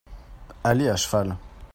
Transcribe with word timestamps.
aller 0.63 0.89
à 0.89 0.95
cheval. 0.97 1.35